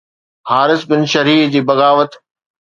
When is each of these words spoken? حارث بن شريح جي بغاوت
حارث 0.51 0.81
بن 0.89 1.01
شريح 1.11 1.51
جي 1.51 1.61
بغاوت 1.67 2.11